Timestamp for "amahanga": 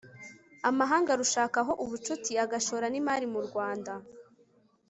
0.69-1.09